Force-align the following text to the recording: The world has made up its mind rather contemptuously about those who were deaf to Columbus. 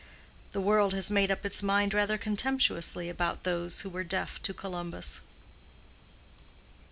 The 0.51 0.59
world 0.61 0.95
has 0.95 1.11
made 1.11 1.29
up 1.29 1.45
its 1.45 1.61
mind 1.61 1.93
rather 1.93 2.17
contemptuously 2.17 3.07
about 3.07 3.43
those 3.43 3.81
who 3.81 3.89
were 3.91 4.03
deaf 4.03 4.41
to 4.41 4.51
Columbus. 4.51 5.21